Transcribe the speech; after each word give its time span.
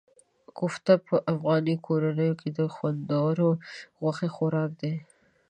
کوفته 0.57 0.93
په 1.07 1.15
افغاني 1.31 1.75
کورنیو 1.85 2.37
کې 2.41 2.49
د 2.57 2.59
خوندورو 2.73 3.49
غوښې 4.01 4.29
خوراک 4.35 4.71
دی. 4.81 4.93